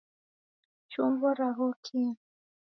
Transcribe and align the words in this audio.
Chumbo 0.91 1.27
raghokie. 1.39 2.09